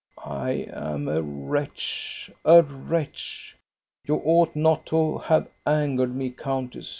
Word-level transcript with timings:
"I 0.45 0.65
am 0.73 1.07
a 1.07 1.21
wretch, 1.21 2.31
a 2.43 2.63
wretch. 2.63 3.55
You 4.07 4.15
ought 4.25 4.55
not 4.55 4.87
to 4.87 5.19
have 5.19 5.47
angered 5.67 6.15
me, 6.15 6.31
countess. 6.31 6.89